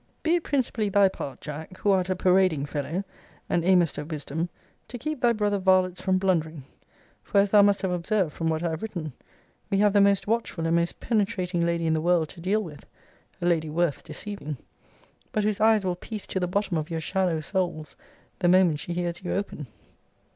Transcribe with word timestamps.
Be 0.23 0.33
it 0.33 0.43
principally 0.43 0.89
thy 0.89 1.09
part, 1.09 1.41
Jack, 1.41 1.77
who 1.77 1.91
art 1.91 2.09
a 2.09 2.15
parading 2.15 2.65
fellow, 2.65 3.03
and 3.47 3.63
aimest 3.63 3.99
at 3.99 4.07
wisdom, 4.09 4.49
to 4.87 4.97
keep 4.97 5.21
thy 5.21 5.31
brother 5.31 5.59
varlets 5.59 6.01
from 6.01 6.17
blundering; 6.17 6.63
for, 7.21 7.39
as 7.39 7.51
thou 7.51 7.61
must 7.61 7.83
have 7.83 7.91
observed 7.91 8.33
from 8.33 8.49
what 8.49 8.63
I 8.63 8.71
have 8.71 8.81
written, 8.81 9.13
we 9.69 9.77
have 9.77 9.93
the 9.93 10.01
most 10.01 10.25
watchful 10.25 10.65
and 10.65 10.75
most 10.75 10.99
penetrating 11.01 11.63
lady 11.63 11.85
in 11.85 11.93
the 11.93 12.01
world 12.01 12.29
to 12.29 12.41
deal 12.41 12.63
with; 12.63 12.87
a 13.43 13.45
lady 13.45 13.69
worth 13.69 14.03
deceiving! 14.03 14.57
but 15.31 15.43
whose 15.43 15.61
eyes 15.61 15.85
will 15.85 15.95
piece 15.95 16.25
to 16.25 16.39
the 16.39 16.47
bottom 16.47 16.77
of 16.77 16.89
your 16.89 16.99
shallow 16.99 17.39
souls 17.39 17.95
the 18.39 18.47
moment 18.47 18.79
she 18.79 18.93
hears 18.93 19.21
you 19.23 19.31
open. 19.33 19.67